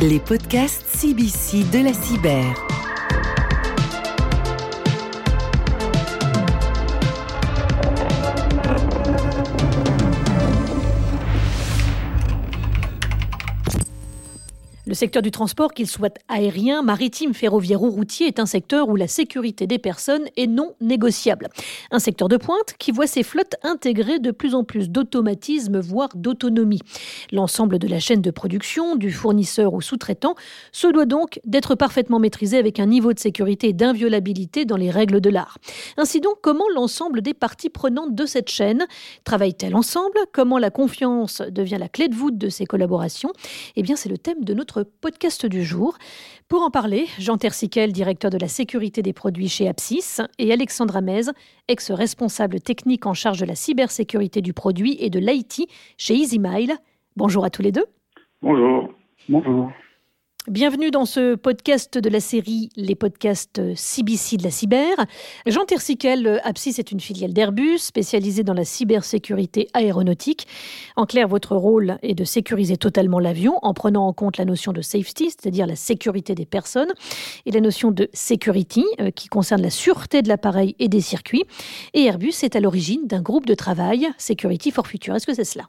[0.00, 2.77] Les podcasts CBC de la cyber.
[14.88, 18.96] Le secteur du transport, qu'il soit aérien, maritime, ferroviaire ou routier, est un secteur où
[18.96, 21.50] la sécurité des personnes est non négociable.
[21.90, 26.08] Un secteur de pointe qui voit ses flottes intégrer de plus en plus d'automatisme, voire
[26.14, 26.80] d'autonomie.
[27.32, 30.36] L'ensemble de la chaîne de production, du fournisseur au sous-traitant,
[30.72, 34.90] se doit donc d'être parfaitement maîtrisé avec un niveau de sécurité et d'inviolabilité dans les
[34.90, 35.58] règles de l'art.
[35.98, 38.86] Ainsi donc, comment l'ensemble des parties prenantes de cette chaîne
[39.24, 40.18] travaillent-elles ensemble?
[40.32, 43.32] Comment la confiance devient la clé de voûte de ces collaborations?
[43.76, 45.96] Eh bien, c'est le thème de notre podcast du jour.
[46.48, 50.96] Pour en parler, Jean Tersiquel, directeur de la sécurité des produits chez Apsis, et Alexandre
[50.96, 51.30] Amez,
[51.68, 56.74] ex-responsable technique en charge de la cybersécurité du produit et de l'IT chez EasyMile.
[57.16, 57.86] Bonjour à tous les deux.
[58.42, 58.88] Bonjour.
[59.28, 59.70] Bonjour.
[60.50, 64.96] Bienvenue dans ce podcast de la série Les podcasts CBC de la cyber.
[65.46, 70.46] Jean Tersiquel, Apsis est une filiale d'Airbus spécialisée dans la cybersécurité aéronautique.
[70.96, 74.72] En clair, votre rôle est de sécuriser totalement l'avion en prenant en compte la notion
[74.72, 76.94] de safety, c'est-à-dire la sécurité des personnes,
[77.44, 81.44] et la notion de security, euh, qui concerne la sûreté de l'appareil et des circuits.
[81.92, 85.14] Et Airbus est à l'origine d'un groupe de travail, Security for Future.
[85.14, 85.64] Est-ce que c'est cela?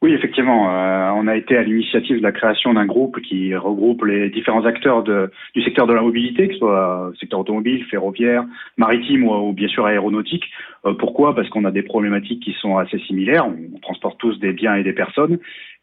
[0.00, 4.04] Oui, effectivement, euh, on a été à l'initiative de la création d'un groupe qui regroupe
[4.04, 8.44] les différents acteurs du secteur de la mobilité, que ce soit secteur automobile, ferroviaire,
[8.76, 10.44] maritime ou, bien sûr aéronautique.
[10.86, 11.34] Euh, pourquoi?
[11.34, 13.48] Parce qu'on a des problématiques qui sont assez similaires.
[13.48, 15.38] On, transporte tous des biens et des personnes,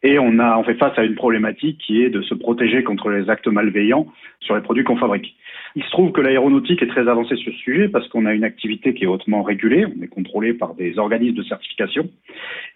[0.06, 3.48] et on fait face à une problématique qui est de se protéger contre les actes
[3.48, 4.06] malveillants
[4.38, 5.34] sur les produits qu'on fabrique.
[5.74, 8.44] Il se trouve que l'aéronautique est très avancée sur ce sujet parce qu'on a une
[8.44, 12.08] activité qui est hautement régulée, on est contrôlé par des organismes de certification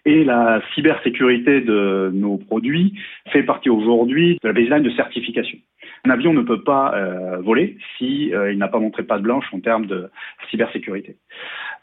[0.05, 2.95] et la cybersécurité de nos produits
[3.31, 5.57] fait partie aujourd'hui de la baseline de certification.
[6.03, 9.61] Un avion ne peut pas euh, voler si euh, n'a pas montré patte blanche en
[9.61, 10.09] termes de
[10.49, 11.15] cybersécurité.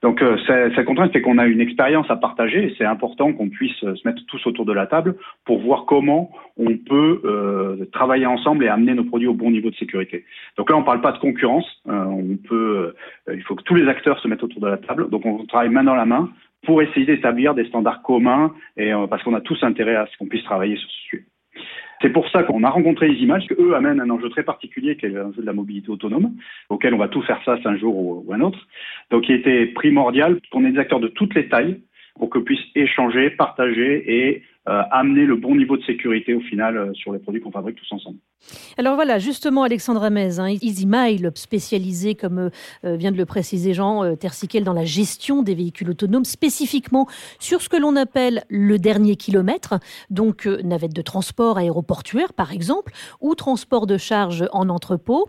[0.03, 3.49] Donc euh, cette contrainte fait qu'on a une expérience à partager et c'est important qu'on
[3.49, 8.27] puisse se mettre tous autour de la table pour voir comment on peut euh, travailler
[8.27, 10.25] ensemble et amener nos produits au bon niveau de sécurité.
[10.57, 12.95] Donc là on ne parle pas de concurrence, on peut,
[13.33, 15.11] il faut que tous les acteurs se mettent autour de la table.
[15.11, 16.31] Donc on travaille main dans la main
[16.65, 20.27] pour essayer d'établir des standards communs et parce qu'on a tous intérêt à ce qu'on
[20.27, 21.25] puisse travailler sur ce sujet.
[22.01, 25.07] C'est pour ça qu'on a rencontré les images, qu'eux amènent un enjeu très particulier qui
[25.07, 26.33] est l'enjeu de la mobilité autonome,
[26.69, 28.67] auquel on va tout faire face un jour ou, un autre.
[29.11, 31.81] Donc il était primordial qu'on ait des acteurs de toutes les tailles
[32.19, 36.77] pour que puissent échanger, partager et euh, amener le bon niveau de sécurité au final
[36.77, 38.19] euh, sur les produits qu'on fabrique tous ensemble.
[38.77, 42.51] Alors voilà, justement, Alexandre Amez, hein, EasyMile, spécialisé, comme
[42.85, 47.07] euh, vient de le préciser Jean Tersiquel, dans la gestion des véhicules autonomes, spécifiquement
[47.39, 49.79] sur ce que l'on appelle le dernier kilomètre,
[50.11, 55.29] donc navette de transport aéroportuaire par exemple, ou transport de charge en entrepôt.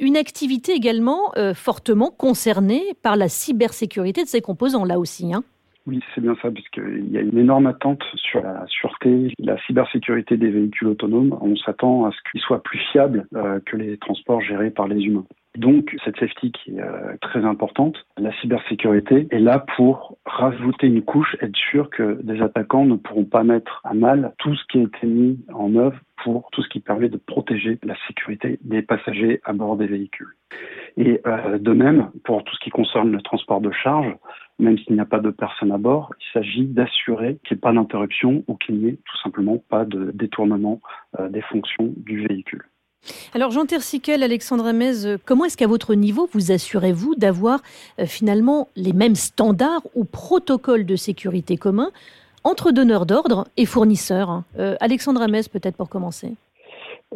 [0.00, 5.32] une activité également fortement concernée par la cybersécurité de ses composants, là aussi.
[5.32, 5.42] Hein.
[5.86, 10.38] Oui, c'est bien ça, puisqu'il y a une énorme attente sur la sûreté, la cybersécurité
[10.38, 11.36] des véhicules autonomes.
[11.42, 15.02] On s'attend à ce qu'ils soient plus fiables euh, que les transports gérés par les
[15.02, 15.26] humains.
[15.58, 21.02] Donc, cette safety qui est euh, très importante, la cybersécurité est là pour rajouter une
[21.02, 24.78] couche, être sûr que des attaquants ne pourront pas mettre à mal tout ce qui
[24.78, 28.82] a été mis en œuvre pour tout ce qui permet de protéger la sécurité des
[28.82, 30.34] passagers à bord des véhicules.
[30.96, 34.12] Et euh, de même, pour tout ce qui concerne le transport de charge,
[34.58, 37.60] même s'il n'y a pas de personne à bord, il s'agit d'assurer qu'il n'y ait
[37.60, 40.80] pas d'interruption ou qu'il n'y ait tout simplement pas de détournement
[41.18, 42.64] euh, des fonctions du véhicule.
[43.34, 47.60] Alors Jean Tersiquel, Alexandre Amez, euh, comment est-ce qu'à votre niveau vous assurez-vous d'avoir
[47.98, 51.90] euh, finalement les mêmes standards ou protocoles de sécurité communs
[52.44, 54.42] entre donneurs d'ordre et fournisseurs
[54.80, 56.34] Alexandre Amez peut-être pour commencer.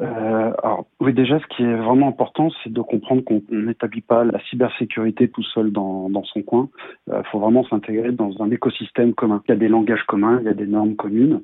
[0.01, 4.25] Euh, alors, oui, déjà, ce qui est vraiment important, c'est de comprendre qu'on n'établit pas
[4.25, 6.69] la cybersécurité tout seul dans, dans son coin.
[7.09, 9.43] Il euh, faut vraiment s'intégrer dans un écosystème commun.
[9.47, 11.43] Il y a des langages communs, il y a des normes communes,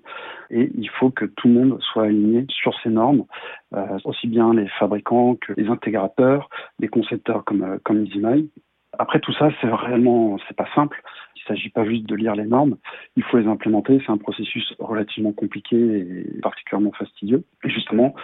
[0.51, 3.25] et il faut que tout le monde soit aligné sur ces normes,
[3.75, 6.49] euh, aussi bien les fabricants que les intégrateurs,
[6.79, 8.51] les concepteurs comme, euh, comme EasyMy.
[8.99, 11.03] Après tout ça, c'est réellement, c'est pas simple.
[11.37, 12.77] Il ne s'agit pas juste de lire les normes,
[13.17, 14.01] il faut les implémenter.
[14.07, 17.45] C'est un processus relativement compliqué et particulièrement fastidieux.
[17.65, 18.15] Et justement,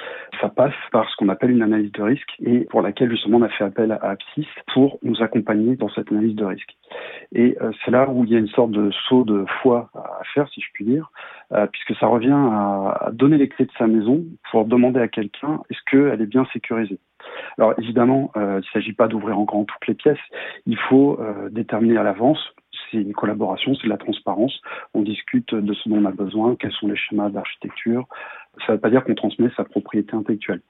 [0.40, 3.42] ça passe par ce qu'on appelle une analyse de risque et pour laquelle justement on
[3.42, 6.76] a fait appel à Apsis pour nous accompagner dans cette analyse de risque.
[7.32, 10.22] Et euh, c'est là où il y a une sorte de saut de foi à
[10.32, 11.10] faire, si je puis dire,
[11.52, 15.60] euh, puisque ça revient à, donner les clés de sa maison pour demander à quelqu'un
[15.68, 16.98] est-ce qu'elle est bien sécurisée?
[17.58, 20.18] Alors évidemment, euh, il ne s'agit pas d'ouvrir en grand toutes les pièces.
[20.66, 21.18] Il faut
[21.50, 22.38] déterminer à l'avance
[22.90, 24.60] c'est une collaboration, c'est de la transparence.
[24.94, 28.06] On discute de ce dont on a besoin, quels sont les schémas d'architecture,
[28.66, 30.60] Ça ne veut pas dire qu'on transmet sa propriété intellectuelle.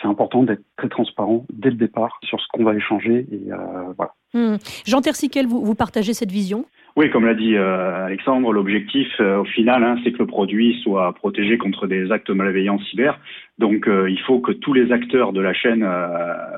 [0.00, 3.50] C'est important d'être très transparent dès le départ sur ce qu'on va échanger et
[3.96, 4.12] voilà.
[4.34, 4.56] Hmm.
[4.84, 6.66] Jean Tersiquel, vous, vous partagez cette vision?
[6.96, 10.80] Oui, comme l'a dit euh, Alexandre, l'objectif euh, au final, hein, c'est que le produit
[10.82, 13.20] soit protégé contre des actes malveillants cyber.
[13.58, 15.86] Donc, euh, il faut que tous les acteurs de la chaîne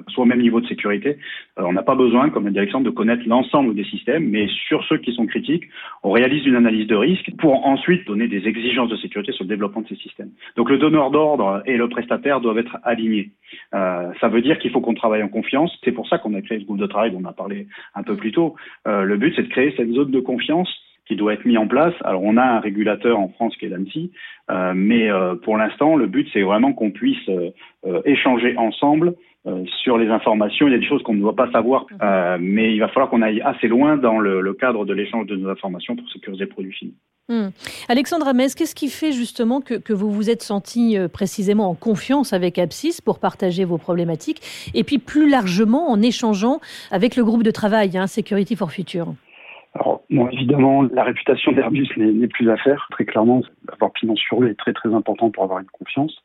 [0.09, 1.19] soient au même niveau de sécurité.
[1.57, 4.99] on n'a pas besoin, comme dit Alexandre, de connaître l'ensemble des systèmes, mais sur ceux
[4.99, 5.65] qui sont critiques,
[6.03, 9.49] on réalise une analyse de risque pour ensuite donner des exigences de sécurité sur le
[9.49, 10.31] développement de ces systèmes.
[10.57, 13.31] Donc, le donneur d'ordre et le prestataire doivent être alignés.
[13.73, 15.77] ça veut dire qu'il faut qu'on travaille en confiance.
[15.85, 18.03] C'est pour ça qu'on a créé ce groupe de travail dont on a parlé un
[18.03, 18.57] peu plus tôt.
[18.87, 20.69] le but, c'est de créer cette zone de confiance
[21.09, 21.95] qui doit être mis en place.
[22.05, 24.13] Alors on a un régulateur en France qui est l'ANSI,
[24.51, 29.15] euh, mais euh, pour l'instant le but c'est vraiment qu'on puisse euh, échanger ensemble
[29.83, 30.67] sur les informations.
[30.67, 32.43] Il y a des choses qu'on ne doit pas savoir, mhm.
[32.43, 35.49] mais il va falloir qu'on aille assez loin dans le, cadre de l'échange de nos
[35.49, 36.93] informations pour sécuriser le produit fini.
[37.31, 37.49] Hmm.
[37.89, 42.35] Alexandre Amès, qu'est-ce qui fait justement que, que, vous vous êtes senti précisément en confiance
[42.35, 44.43] avec Absys pour partager vos problématiques
[44.75, 49.15] et puis plus largement en échangeant avec le groupe de travail hein, Security for Future?
[49.81, 52.89] Alors, bon, évidemment, la réputation d'Airbus n'est plus à faire.
[52.91, 53.43] Très clairement,
[53.73, 56.23] avoir pignon sur eux est très très important pour avoir une confiance.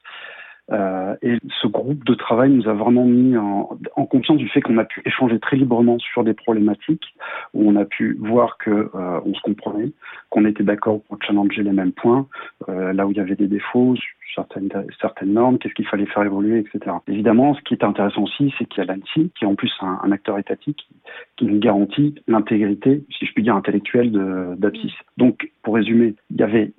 [0.71, 4.61] Euh, et ce groupe de travail nous a vraiment mis en, en confiance du fait
[4.61, 7.15] qu'on a pu échanger très librement sur des problématiques,
[7.53, 9.91] où on a pu voir que euh, on se comprenait,
[10.29, 12.27] qu'on était d'accord pour challenger les mêmes points,
[12.69, 13.95] euh, là où il y avait des défauts,
[14.33, 14.69] certaines,
[15.01, 16.95] certaines normes, qu'est-ce qu'il fallait faire évoluer, etc.
[17.07, 19.71] Évidemment, ce qui est intéressant aussi, c'est qu'il y a l'ANSI, qui est en plus
[19.81, 20.87] un, un acteur étatique,
[21.35, 24.11] qui nous garantit l'intégrité, si je puis dire, intellectuelle
[24.57, 24.93] d'Apsis.
[25.17, 26.71] Donc, pour résumer, il y avait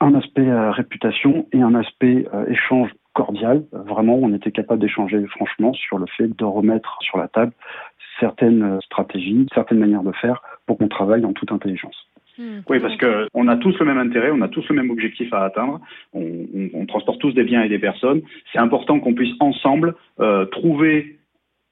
[0.00, 3.64] un aspect euh, réputation et un aspect euh, échange cordial.
[3.72, 7.52] Vraiment, on était capable d'échanger franchement sur le fait de remettre sur la table
[8.20, 11.96] certaines euh, stratégies, certaines manières de faire pour qu'on travaille en toute intelligence.
[12.38, 12.60] Hmm.
[12.68, 15.32] Oui, parce que on a tous le même intérêt, on a tous le même objectif
[15.32, 15.80] à atteindre.
[16.12, 18.22] On, on, on transporte tous des biens et des personnes.
[18.52, 21.18] C'est important qu'on puisse ensemble euh, trouver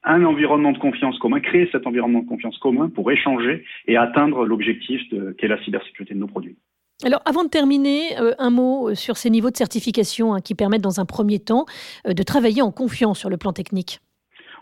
[0.05, 4.47] un environnement de confiance commun, créer cet environnement de confiance commun pour échanger et atteindre
[4.47, 5.03] l'objectif
[5.37, 6.57] qu'est la cybersécurité de nos produits.
[7.05, 10.57] Alors, avant de terminer, euh, un mot euh, sur ces niveaux de certification hein, qui
[10.57, 11.65] permettent, dans un premier temps,
[12.09, 14.01] euh, de travailler en confiance sur le plan technique.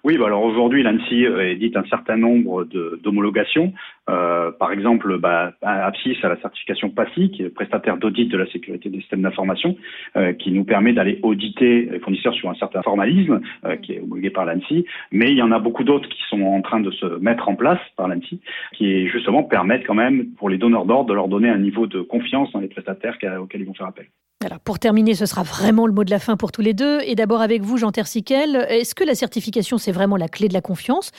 [0.07, 2.63] Oui, bah alors aujourd'hui, l'ANSI édite un certain nombre
[3.03, 3.73] d'homologations.
[4.09, 8.47] Euh, par exemple, bah, Apsis a la certification PASI, qui est prestataire d'audit de la
[8.47, 9.77] sécurité des systèmes d'information,
[10.17, 14.01] euh, qui nous permet d'aller auditer les fournisseurs sur un certain formalisme, euh, qui est
[14.01, 14.87] homologué par l'ANSI.
[15.11, 17.57] Mais il y en a beaucoup d'autres qui sont en train de se mettre en
[17.57, 18.41] place par l'ANSI,
[18.75, 22.01] qui justement permettent quand même pour les donneurs d'ordre de leur donner un niveau de
[22.01, 24.07] confiance dans les prestataires auxquels ils vont faire appel.
[24.45, 27.01] Alors, pour terminer, ce sera vraiment le mot de la fin pour tous les deux.
[27.07, 30.53] Et d'abord avec vous, Jean Tersiquel, est-ce que la certification, c'est vraiment la clé de
[30.53, 31.11] la confiance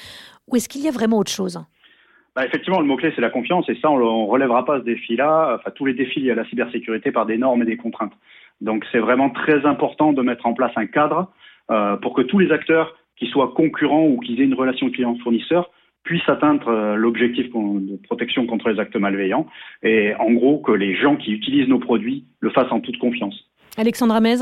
[0.47, 1.59] ou est-ce qu'il y a vraiment autre chose?
[2.35, 5.57] Bah, effectivement, le mot-clé, c'est la confiance, et ça, on ne relèvera pas ce défi-là,
[5.59, 8.13] enfin tous les défis liés à la cybersécurité par des normes et des contraintes.
[8.61, 11.31] Donc c'est vraiment très important de mettre en place un cadre
[11.71, 15.71] euh, pour que tous les acteurs, qui soient concurrents ou qui aient une relation client-fournisseur,
[16.07, 19.45] puissent atteindre euh, l'objectif de protection contre les actes malveillants,
[19.83, 23.35] et en gros que les gens qui utilisent nos produits le fassent en toute confiance.
[23.77, 24.37] Alexandre Amez?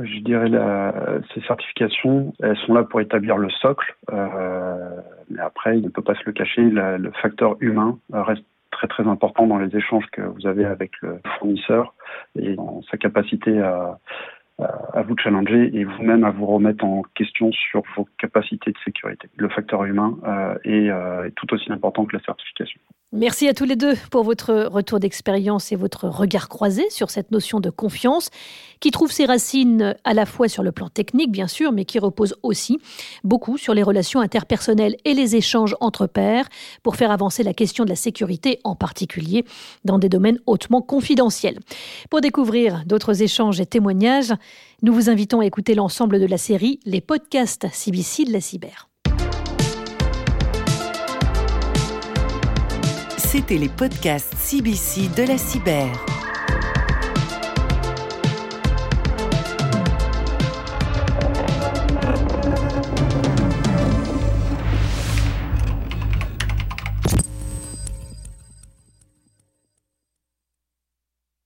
[0.00, 3.94] Je dirais la, ces certifications, elles sont là pour établir le socle.
[4.12, 4.96] Euh,
[5.30, 9.06] mais après, il ne peut pas se le cacher, le facteur humain reste très très
[9.06, 11.94] important dans les échanges que vous avez avec le fournisseur
[12.34, 14.00] et dans sa capacité à,
[14.58, 19.28] à vous challenger et vous-même à vous remettre en question sur vos capacités de sécurité.
[19.36, 22.80] Le facteur humain euh, euh, est tout aussi important que la certification.
[23.16, 27.30] Merci à tous les deux pour votre retour d'expérience et votre regard croisé sur cette
[27.30, 28.28] notion de confiance
[28.80, 32.00] qui trouve ses racines à la fois sur le plan technique, bien sûr, mais qui
[32.00, 32.80] repose aussi
[33.22, 36.48] beaucoup sur les relations interpersonnelles et les échanges entre pairs
[36.82, 39.44] pour faire avancer la question de la sécurité, en particulier
[39.84, 41.60] dans des domaines hautement confidentiels.
[42.10, 44.34] Pour découvrir d'autres échanges et témoignages,
[44.82, 48.88] nous vous invitons à écouter l'ensemble de la série Les podcasts CBC de la cyber.
[53.34, 55.90] C'était les podcasts CBC de la cyber.